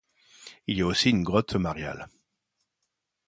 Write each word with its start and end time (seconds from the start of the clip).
Il 0.65 0.79
y 0.79 0.81
a 0.81 0.87
aussi 0.87 1.11
une 1.11 1.21
grotte 1.21 1.53
mariale. 1.55 2.09